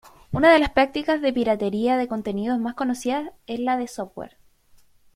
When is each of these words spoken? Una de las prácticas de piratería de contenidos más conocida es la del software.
Una 0.31 0.51
de 0.51 0.57
las 0.57 0.71
prácticas 0.71 1.21
de 1.21 1.31
piratería 1.31 1.95
de 1.95 2.07
contenidos 2.07 2.57
más 2.57 2.73
conocida 2.73 3.33
es 3.45 3.59
la 3.59 3.77
del 3.77 3.87
software. 3.87 4.35